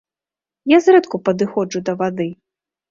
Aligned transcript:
Я 0.75 0.79
зрэдку 0.87 1.21
падыходжу 1.31 1.87
да 1.91 1.99
вады. 2.03 2.29